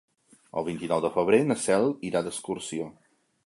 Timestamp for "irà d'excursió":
2.11-2.93